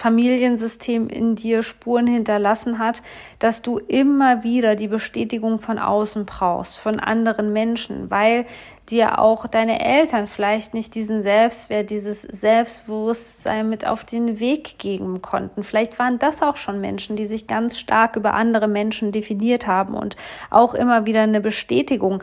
Familiensystem 0.00 1.08
in 1.08 1.36
dir 1.36 1.62
Spuren 1.62 2.06
hinterlassen 2.06 2.78
hat, 2.78 3.02
dass 3.38 3.60
du 3.60 3.76
immer 3.76 4.42
wieder 4.42 4.74
die 4.74 4.88
Bestätigung 4.88 5.58
von 5.58 5.78
außen 5.78 6.24
brauchst, 6.24 6.78
von 6.78 7.00
anderen 7.00 7.52
Menschen, 7.52 8.10
weil 8.10 8.46
dir 8.88 9.18
auch 9.18 9.46
deine 9.46 9.84
Eltern 9.84 10.26
vielleicht 10.26 10.72
nicht 10.72 10.94
diesen 10.94 11.22
Selbstwert, 11.22 11.90
dieses 11.90 12.22
Selbstbewusstsein 12.22 13.68
mit 13.68 13.86
auf 13.86 14.04
den 14.04 14.40
Weg 14.40 14.78
geben 14.78 15.20
konnten. 15.20 15.64
Vielleicht 15.64 15.98
waren 15.98 16.18
das 16.18 16.40
auch 16.40 16.56
schon 16.56 16.80
Menschen, 16.80 17.16
die 17.16 17.26
sich 17.26 17.46
ganz 17.46 17.78
stark 17.78 18.16
über 18.16 18.32
andere 18.32 18.68
Menschen 18.68 19.12
definiert 19.12 19.66
haben 19.66 19.92
und 19.92 20.16
auch 20.48 20.72
immer 20.72 21.04
wieder 21.04 21.20
eine 21.20 21.42
Bestätigung 21.42 22.22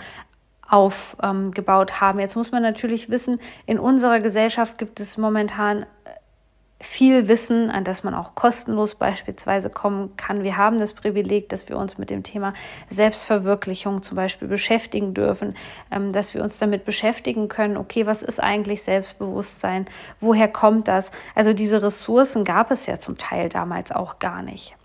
aufgebaut 0.68 1.92
ähm, 1.92 2.02
haben. 2.02 2.20
Jetzt 2.20 2.36
muss 2.36 2.52
man 2.52 2.64
natürlich 2.64 3.10
wissen, 3.10 3.40
in 3.66 3.80
unserer 3.80 4.20
Gesellschaft 4.20 4.78
gibt 4.78 5.00
es 5.00 5.18
momentan 5.18 5.86
viel 6.80 7.28
Wissen, 7.28 7.72
an 7.72 7.84
das 7.84 8.04
man 8.04 8.14
auch 8.14 8.36
kostenlos 8.36 8.96
beispielsweise 8.96 9.70
kommen 9.70 10.16
kann. 10.16 10.44
Wir 10.44 10.58
haben 10.58 10.78
das 10.78 10.94
Privileg, 10.94 11.50
dass 11.50 11.68
wir 11.70 11.78
uns 11.78 11.98
mit 11.98 12.10
dem 12.10 12.22
Thema 12.24 12.54
Selbstverwirklichung 12.92 14.04
zum 14.04 14.16
Beispiel 14.16 14.48
beschäftigen 14.48 15.14
dürfen, 15.16 15.56
ähm, 15.92 16.14
dass 16.14 16.36
wir 16.36 16.44
uns 16.44 16.60
damit 16.60 16.86
beschäftigen 16.86 17.48
können, 17.48 17.78
okay, 17.78 18.06
was 18.06 18.22
ist 18.22 18.40
eigentlich 18.40 18.84
Selbstbewusstsein? 18.84 19.88
Woher 20.20 20.48
kommt 20.48 20.88
das? 20.88 21.10
Also 21.34 21.54
diese 21.54 21.82
Ressourcen 21.82 22.44
gab 22.44 22.70
es 22.70 22.86
ja 22.86 23.00
zum 23.00 23.18
Teil 23.18 23.50
damals 23.50 23.92
auch 23.92 24.20
gar 24.20 24.44
nicht. 24.44 24.77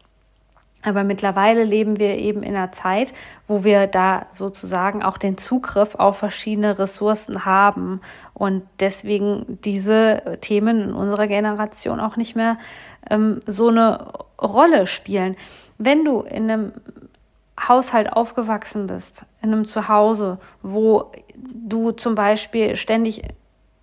Aber 0.85 1.05
mittlerweile 1.05 1.63
leben 1.65 1.99
wir 1.99 2.19
eben 2.19 2.43
in 2.43 2.57
einer 2.57 2.73
Zeit, 2.73 3.13
wo 3.47 3.63
wir 3.63 3.87
da 3.87 4.27
sozusagen 4.33 5.03
auch 5.03 5.17
den 5.17 5.39
Zugriff 5.39 5.95
auf 5.95 6.19
verschiedene 6.19 6.79
Ressourcen 6.79 7.45
haben 7.45 8.01
und 8.35 8.65
deswegen 8.81 9.59
diese 9.65 10.39
Themen 10.41 10.89
in 10.89 10.93
unserer 10.93 11.29
Generation 11.29 12.01
auch 12.01 12.17
nicht 12.17 12.35
mehr 12.35 12.59
ähm, 13.09 13.41
so 13.47 13.69
eine 13.69 14.13
Rolle 14.41 14.89
spielen. 14.89 15.37
Wenn 15.79 16.05
du 16.05 16.23
in 16.23 16.51
einem 16.51 16.73
Haushalt 17.61 18.13
aufgewachsen 18.13 18.89
bist, 18.89 19.25
in 19.41 19.53
einem 19.53 19.67
Zuhause, 19.67 20.39
wo 20.63 21.13
du 21.35 21.93
zum 21.93 22.17
Beispiel 22.17 22.75
ständig 22.75 23.23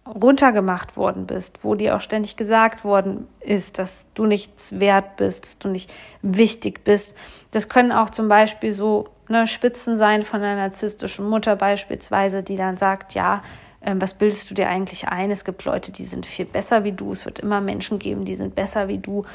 runtergemacht 0.10 0.98
worden 0.98 1.26
bist, 1.26 1.64
wo 1.64 1.76
dir 1.76 1.96
auch 1.96 2.02
ständig 2.02 2.36
gesagt 2.36 2.84
worden 2.84 3.28
ist, 3.40 3.78
dass 3.78 4.06
du 4.14 4.26
nichts 4.26 4.80
wert 4.80 5.18
bist, 5.18 5.46
dass 5.46 5.58
du 5.60 5.70
nicht 5.70 5.92
wichtig 6.22 6.84
bist. 6.84 7.16
Das 7.52 7.70
können 7.70 7.92
auch 7.92 8.10
zum 8.10 8.28
Beispiel 8.28 8.74
so 8.74 9.10
ne, 9.28 9.48
Spitzen 9.48 9.98
sein 9.98 10.24
von 10.24 10.42
einer 10.42 10.56
narzisstischen 10.56 11.28
Mutter 11.28 11.56
beispielsweise, 11.56 12.44
die 12.44 12.58
dann 12.58 12.78
sagt, 12.78 13.14
ja, 13.14 13.44
ähm, 13.82 14.02
was 14.02 14.14
bildest 14.14 14.50
du 14.50 14.56
dir 14.56 14.68
eigentlich 14.68 15.08
ein? 15.08 15.32
Es 15.32 15.46
gibt 15.46 15.64
Leute, 15.66 15.92
die 15.92 16.06
sind 16.06 16.26
viel 16.26 16.46
besser 16.46 16.84
wie 16.84 16.92
du. 16.92 17.12
Es 17.12 17.26
wird 17.26 17.40
immer 17.40 17.62
Menschen 17.62 18.00
geben, 18.00 18.26
die 18.26 18.36
sind 18.36 18.56
besser 18.56 18.88
wie 18.88 18.98
du. 18.98 19.26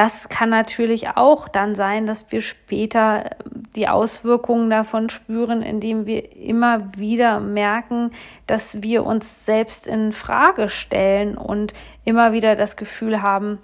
Das 0.00 0.30
kann 0.30 0.48
natürlich 0.48 1.08
auch 1.18 1.46
dann 1.46 1.74
sein, 1.74 2.06
dass 2.06 2.24
wir 2.32 2.40
später 2.40 3.26
äh, 3.26 3.30
die 3.76 3.86
Auswirkungen 3.86 4.70
davon 4.70 5.10
spüren, 5.10 5.60
indem 5.60 6.06
wir 6.06 6.34
immer 6.34 6.90
wieder 6.96 7.38
merken, 7.38 8.10
dass 8.46 8.82
wir 8.82 9.04
uns 9.04 9.44
selbst 9.44 9.86
in 9.86 10.12
Frage 10.12 10.70
stellen 10.70 11.36
und 11.36 11.74
immer 12.06 12.32
wieder 12.32 12.56
das 12.56 12.76
Gefühl 12.76 13.20
haben, 13.20 13.58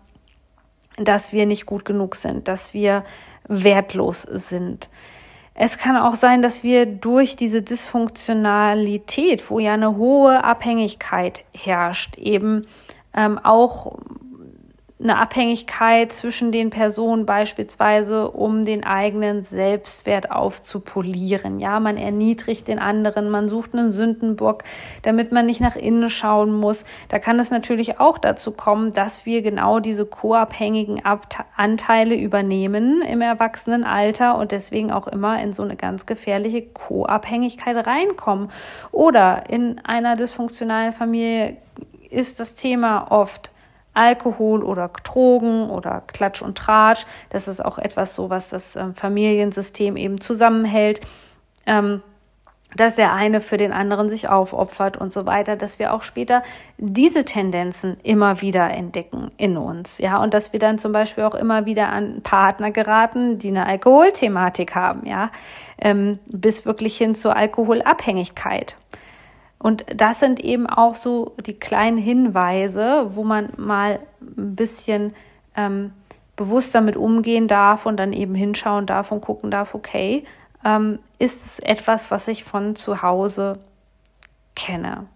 dass 0.99 1.33
wir 1.33 1.47
nicht 1.47 1.65
gut 1.65 1.87
genug 1.87 2.17
sind, 2.17 2.49
dass 2.49 2.75
wir 2.75 3.07
wertlos 3.49 4.21
sind. 4.21 4.91
Es 5.55 5.79
kann 5.79 5.97
auch 5.97 6.17
sein, 6.17 6.43
dass 6.43 6.63
wir 6.63 6.85
durch 6.85 7.37
diese 7.37 7.63
Dysfunktionalität, 7.63 9.49
wo 9.51 9.59
ja 9.59 9.73
eine 9.73 9.97
hohe 9.97 10.45
Abhängigkeit 10.45 11.45
herrscht, 11.55 12.19
eben 12.19 12.67
ähm, 13.15 13.39
auch 13.43 13.97
eine 14.99 15.19
Abhängigkeit 15.19 16.11
zwischen 16.11 16.53
den 16.53 16.71
Personen 16.71 17.27
beispielsweise, 17.27 18.31
um 18.31 18.65
den 18.65 18.83
eigenen 18.83 19.43
Selbstwert 19.43 20.31
aufzupolieren. 20.31 21.61
Ja, 21.61 21.81
man 21.81 21.99
erniedrigt 21.99 22.67
den 22.67 22.79
anderen, 22.79 23.29
man 23.29 23.51
sucht 23.51 23.75
einen 23.75 23.93
Sündenbock, 23.93 24.65
damit 25.03 25.33
man 25.33 25.45
nicht 25.45 25.61
nach 25.61 25.77
innen 25.77 26.09
schauen 26.09 26.51
muss. 26.51 26.87
Da 27.11 27.19
kann 27.19 27.39
es 27.39 27.51
natürlich 27.51 28.01
auch 28.01 28.17
dazu 28.17 28.53
kommen, 28.53 28.95
dass 28.95 29.27
wir 29.27 29.43
genau 29.43 29.81
diese 29.81 30.07
co-abhängigen 30.07 31.03
Anteile 31.57 32.17
übernehmen 32.17 33.03
im 33.03 33.21
Erwachsenenalter 33.21 34.39
und 34.39 34.51
deswegen 34.51 34.93
auch 34.93 35.09
immer 35.09 35.43
in 35.43 35.53
so 35.53 35.63
eine 35.63 35.77
ganz 35.77 36.07
gefährliche 36.07 36.63
Co-Abhängigkeit 36.63 37.87
reinkommen. 37.87 38.51
Oder 38.93 39.51
in 39.51 39.79
einer 39.85 40.17
dysfunktionalen 40.17 40.95
Familie 40.95 41.59
ist 42.09 42.41
das 42.41 42.55
Thema 42.55 43.11
oft 43.11 43.51
Alkohol 43.97 44.63
oder 44.63 44.91
Drogen 45.03 45.71
oder 45.71 46.03
Klatsch 46.07 46.43
und 46.43 46.59
Tratsch. 46.59 47.07
Das 47.31 47.49
ist 47.49 47.65
auch 47.65 47.79
etwas 47.79 48.15
so, 48.15 48.31
was 48.31 48.51
das 48.51 48.77
ähm, 48.77 48.95
Familiensystem 48.95 49.97
eben 49.97 50.21
zusammenhält. 50.21 51.01
Ähm, 51.67 52.03
dass 52.77 52.97
der 52.97 53.13
eine 53.13 53.41
für 53.41 53.57
den 53.57 53.73
anderen 53.73 54.11
sich 54.11 54.29
aufopfert 54.29 54.97
und 54.97 55.13
so 55.13 55.25
weiter, 55.27 55.57
dass 55.57 55.79
wir 55.79 55.93
auch 55.93 56.03
später 56.03 56.43
diese 56.79 57.25
Tendenzen 57.25 57.97
immer 58.03 58.41
wieder 58.43 58.71
entdecken 58.71 59.31
in 59.37 59.57
uns, 59.57 59.99
ja, 59.99 60.23
und 60.23 60.35
dass 60.35 60.53
wir 60.53 60.61
dann 60.61 60.79
zum 60.79 60.93
Beispiel 60.93 61.25
auch 61.25 61.35
immer 61.35 61.65
wieder 61.65 61.89
an 61.89 62.23
Partner 62.23 62.71
geraten, 62.71 63.39
die 63.39 63.49
eine 63.49 63.67
Alkoholthematik 63.67 64.75
haben, 64.75 65.07
ja, 65.07 65.31
ähm, 65.79 66.19
bis 66.27 66.67
wirklich 66.67 66.97
hin 66.97 67.15
zur 67.15 67.37
Alkoholabhängigkeit. 67.37 68.77
Und 69.59 69.85
das 69.95 70.21
sind 70.21 70.41
eben 70.41 70.67
auch 70.67 70.95
so 70.95 71.35
die 71.45 71.59
kleinen 71.59 71.99
Hinweise, 71.99 73.11
wo 73.15 73.25
man 73.25 73.53
mal 73.57 74.01
ein 74.21 74.55
bisschen 74.55 75.15
ähm, 75.57 75.93
bewusst 76.37 76.75
damit 76.75 76.97
umgehen 76.97 77.49
darf 77.49 77.87
und 77.87 77.97
dann 77.97 78.13
eben 78.13 78.35
hinschauen 78.35 78.87
darf 78.87 79.11
und 79.11 79.23
gucken 79.23 79.51
darf, 79.51 79.75
okay, 79.75 80.25
ähm, 80.65 80.99
ist 81.19 81.45
es 81.45 81.59
etwas, 81.61 82.11
was 82.11 82.29
ich 82.29 82.45
von 82.45 82.77
zu 82.77 83.03
Hause 83.03 83.59
kenne. 84.55 85.07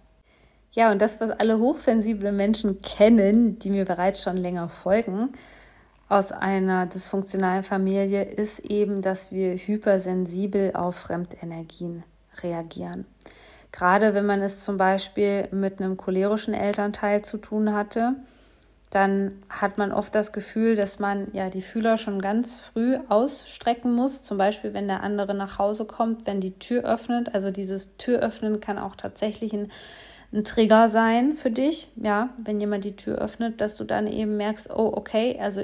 Ja, 0.73 0.91
und 0.93 1.03
das, 1.03 1.21
was 1.21 1.31
alle 1.31 1.59
hochsensiblen 1.59 2.37
Menschen 2.37 2.81
kennen, 2.81 3.59
die 3.59 3.71
mir 3.71 3.85
bereits 3.85 4.23
schon 4.23 4.37
länger 4.37 4.69
folgen, 4.69 5.31
aus 6.09 6.33
einer 6.33 6.87
dysfunktionalen 6.87 7.63
Familie, 7.63 8.23
ist 8.23 8.61
eben, 8.61 9.03
dass 9.03 9.33
wir 9.33 9.57
hypersensibel 9.57 10.73
auf 10.75 10.97
Fremdenergien 10.97 12.05
reagieren. 12.43 13.05
Gerade 13.73 14.15
wenn 14.15 14.27
man 14.27 14.43
es 14.43 14.61
zum 14.61 14.77
Beispiel 14.77 15.49
mit 15.53 15.81
einem 15.81 15.97
cholerischen 15.97 16.55
Elternteil 16.55 17.23
zu 17.23 17.39
tun 17.39 17.73
hatte, 17.73 18.17
dann 18.91 19.39
hat 19.49 19.79
man 19.79 19.93
oft 19.93 20.13
das 20.17 20.33
Gefühl, 20.33 20.75
dass 20.75 20.99
man 20.99 21.29
ja 21.33 21.49
die 21.49 21.63
Fühler 21.63 21.97
schon 21.97 22.21
ganz 22.21 22.61
früh 22.61 22.97
ausstrecken 23.09 23.95
muss. 23.95 24.25
Zum 24.25 24.37
Beispiel, 24.37 24.75
wenn 24.75 24.89
der 24.89 25.05
andere 25.05 25.33
nach 25.33 25.59
Hause 25.61 25.85
kommt, 25.85 26.27
wenn 26.27 26.41
die 26.41 26.59
Tür 26.59 26.83
öffnet. 26.83 27.33
Also 27.33 27.53
dieses 27.53 27.97
Türöffnen 27.99 28.59
kann 28.59 28.79
auch 28.79 28.97
tatsächlich 28.97 29.53
ein, 29.53 29.71
ein 30.33 30.43
Trigger 30.43 30.89
sein 30.89 31.37
für 31.37 31.53
dich. 31.53 31.93
Ja, 31.95 32.31
wenn 32.39 32.59
jemand 32.59 32.85
die 32.85 32.97
Tür 32.97 33.19
öffnet, 33.19 33.61
dass 33.61 33.77
du 33.77 33.85
dann 33.85 34.09
eben 34.09 34.37
merkst, 34.37 34.71
oh, 34.71 34.93
okay, 34.93 35.39
also 35.41 35.63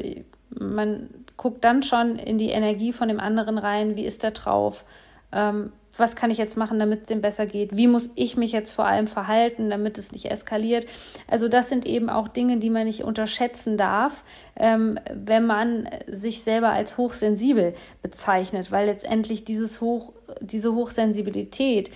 man 0.51 1.11
guckt 1.37 1.65
dann 1.65 1.83
schon 1.83 2.17
in 2.17 2.39
die 2.39 2.51
Energie 2.51 2.93
von 2.93 3.09
dem 3.09 3.19
anderen 3.19 3.59
rein. 3.59 3.97
Wie 3.97 4.07
ist 4.07 4.23
der 4.23 4.31
drauf? 4.31 4.85
Ähm, 5.33 5.73
was 5.97 6.17
kann 6.17 6.31
ich 6.31 6.39
jetzt 6.39 6.57
machen, 6.57 6.79
damit 6.79 7.03
es 7.03 7.09
dem 7.09 7.21
besser 7.21 7.47
geht? 7.47 7.77
Wie 7.77 7.87
muss 7.87 8.11
ich 8.15 8.37
mich 8.37 8.53
jetzt 8.53 8.73
vor 8.73 8.87
allem 8.87 9.07
verhalten, 9.07 9.71
damit 9.71 9.99
es 9.99 10.13
nicht 10.13 10.31
eskaliert? 10.31 10.87
Also 11.29 11.49
das 11.49 11.69
sind 11.69 11.87
eben 11.87 12.11
auch 12.11 12.29
Dinge, 12.29 12.59
die 12.59 12.71
man 12.71 12.87
nicht 12.87 13.05
unterschätzen 13.05 13.77
darf, 13.77 14.25
ähm, 14.57 14.99
wenn 15.13 15.47
man 15.47 15.89
sich 16.07 16.43
selber 16.43 16.71
als 16.71 16.97
hochsensibel 16.97 17.75
bezeichnet, 18.03 18.71
weil 18.71 18.87
letztendlich 18.87 19.45
dieses 19.45 19.81
Hoch, 19.81 20.13
diese 20.41 20.75
Hochsensibilität 20.75 21.91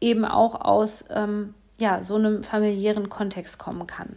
eben 0.00 0.24
auch 0.24 0.60
aus 0.60 1.04
ähm, 1.10 1.54
ja, 1.78 2.02
so 2.02 2.16
einem 2.16 2.42
familiären 2.42 3.08
Kontext 3.08 3.58
kommen 3.58 3.86
kann. 3.86 4.16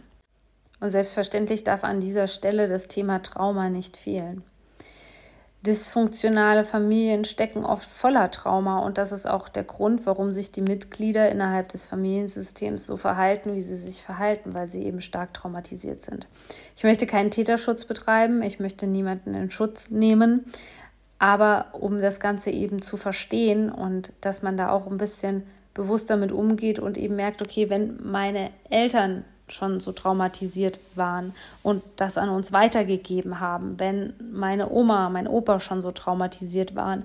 Und 0.80 0.90
selbstverständlich 0.90 1.64
darf 1.64 1.82
an 1.82 2.00
dieser 2.00 2.28
Stelle 2.28 2.68
das 2.68 2.86
Thema 2.86 3.20
Trauma 3.20 3.68
nicht 3.68 3.96
fehlen. 3.96 4.44
Dysfunktionale 5.66 6.62
Familien 6.62 7.24
stecken 7.24 7.64
oft 7.64 7.90
voller 7.90 8.30
Trauma 8.30 8.78
und 8.78 8.96
das 8.96 9.10
ist 9.10 9.26
auch 9.26 9.48
der 9.48 9.64
Grund, 9.64 10.06
warum 10.06 10.30
sich 10.30 10.52
die 10.52 10.62
Mitglieder 10.62 11.28
innerhalb 11.30 11.68
des 11.70 11.84
Familiensystems 11.84 12.86
so 12.86 12.96
verhalten, 12.96 13.54
wie 13.54 13.60
sie 13.60 13.74
sich 13.74 14.02
verhalten, 14.02 14.54
weil 14.54 14.68
sie 14.68 14.84
eben 14.84 15.00
stark 15.00 15.34
traumatisiert 15.34 16.02
sind. 16.02 16.28
Ich 16.76 16.84
möchte 16.84 17.06
keinen 17.06 17.32
Täterschutz 17.32 17.84
betreiben, 17.84 18.40
ich 18.42 18.60
möchte 18.60 18.86
niemanden 18.86 19.34
in 19.34 19.50
Schutz 19.50 19.90
nehmen, 19.90 20.44
aber 21.18 21.66
um 21.72 22.00
das 22.00 22.20
Ganze 22.20 22.52
eben 22.52 22.80
zu 22.80 22.96
verstehen 22.96 23.68
und 23.68 24.12
dass 24.20 24.42
man 24.42 24.56
da 24.56 24.70
auch 24.70 24.86
ein 24.86 24.96
bisschen 24.96 25.42
bewusst 25.74 26.08
damit 26.08 26.30
umgeht 26.30 26.78
und 26.78 26.96
eben 26.96 27.16
merkt, 27.16 27.42
okay, 27.42 27.68
wenn 27.68 27.98
meine 28.02 28.50
Eltern 28.70 29.24
schon 29.52 29.80
so 29.80 29.92
traumatisiert 29.92 30.80
waren 30.94 31.34
und 31.62 31.82
das 31.96 32.18
an 32.18 32.28
uns 32.28 32.52
weitergegeben 32.52 33.40
haben, 33.40 33.78
wenn 33.78 34.14
meine 34.32 34.70
Oma, 34.70 35.08
mein 35.10 35.28
Opa 35.28 35.60
schon 35.60 35.82
so 35.82 35.90
traumatisiert 35.90 36.74
waren, 36.74 37.04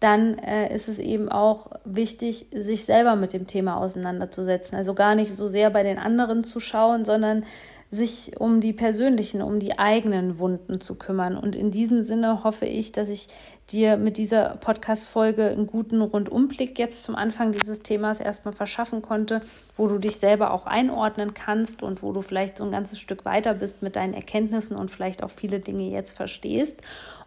dann 0.00 0.38
äh, 0.38 0.74
ist 0.74 0.88
es 0.88 0.98
eben 0.98 1.28
auch 1.28 1.66
wichtig, 1.84 2.46
sich 2.52 2.86
selber 2.86 3.16
mit 3.16 3.34
dem 3.34 3.46
Thema 3.46 3.76
auseinanderzusetzen. 3.76 4.76
Also 4.76 4.94
gar 4.94 5.14
nicht 5.14 5.34
so 5.34 5.46
sehr 5.46 5.70
bei 5.70 5.82
den 5.82 5.98
anderen 5.98 6.42
zu 6.42 6.58
schauen, 6.58 7.04
sondern 7.04 7.44
sich 7.92 8.38
um 8.38 8.60
die 8.60 8.72
persönlichen, 8.72 9.42
um 9.42 9.58
die 9.58 9.78
eigenen 9.78 10.38
Wunden 10.38 10.80
zu 10.80 10.94
kümmern. 10.94 11.36
Und 11.36 11.56
in 11.56 11.72
diesem 11.72 12.02
Sinne 12.02 12.44
hoffe 12.44 12.66
ich, 12.66 12.92
dass 12.92 13.08
ich 13.08 13.28
dir 13.70 13.96
mit 13.96 14.16
dieser 14.16 14.56
Podcast-Folge 14.56 15.48
einen 15.48 15.66
guten 15.66 16.00
Rundumblick 16.00 16.78
jetzt 16.78 17.02
zum 17.02 17.16
Anfang 17.16 17.52
dieses 17.52 17.82
Themas 17.82 18.20
erstmal 18.20 18.54
verschaffen 18.54 19.02
konnte, 19.02 19.42
wo 19.74 19.88
du 19.88 19.98
dich 19.98 20.16
selber 20.16 20.52
auch 20.52 20.66
einordnen 20.66 21.34
kannst 21.34 21.82
und 21.82 22.02
wo 22.02 22.12
du 22.12 22.22
vielleicht 22.22 22.58
so 22.58 22.64
ein 22.64 22.70
ganzes 22.70 23.00
Stück 23.00 23.24
weiter 23.24 23.54
bist 23.54 23.82
mit 23.82 23.96
deinen 23.96 24.14
Erkenntnissen 24.14 24.76
und 24.76 24.90
vielleicht 24.90 25.22
auch 25.22 25.30
viele 25.30 25.58
Dinge 25.58 25.90
jetzt 25.90 26.16
verstehst 26.16 26.76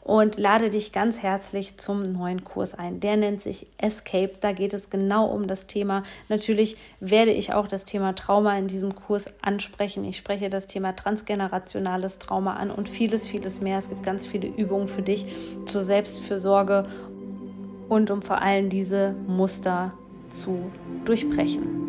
und 0.03 0.37
lade 0.37 0.69
dich 0.69 0.91
ganz 0.91 1.19
herzlich 1.23 1.77
zum 1.77 2.11
neuen 2.11 2.43
Kurs 2.43 2.73
ein. 2.73 2.99
Der 2.99 3.15
nennt 3.15 3.41
sich 3.41 3.67
Escape. 3.77 4.33
Da 4.41 4.51
geht 4.51 4.73
es 4.73 4.89
genau 4.89 5.27
um 5.27 5.47
das 5.47 5.65
Thema. 5.65 6.03
Natürlich 6.27 6.75
werde 6.99 7.31
ich 7.31 7.53
auch 7.53 7.67
das 7.67 7.85
Thema 7.85 8.13
Trauma 8.13 8.57
in 8.57 8.67
diesem 8.67 8.95
Kurs 8.95 9.29
ansprechen. 9.41 10.03
Ich 10.03 10.17
spreche 10.17 10.49
das 10.49 10.67
Thema 10.67 10.93
transgenerationales 10.93 12.19
Trauma 12.19 12.55
an 12.55 12.69
und 12.69 12.89
vieles, 12.89 13.27
vieles 13.27 13.61
mehr. 13.61 13.77
Es 13.77 13.87
gibt 13.87 14.03
ganz 14.03 14.25
viele 14.25 14.47
Übungen 14.47 14.89
für 14.89 15.03
dich 15.03 15.25
zur 15.65 15.81
Selbstfürsorge 15.81 16.85
und 17.87 18.11
um 18.11 18.21
vor 18.21 18.41
allem 18.41 18.69
diese 18.69 19.15
Muster 19.27 19.93
zu 20.29 20.69
durchbrechen. 21.05 21.82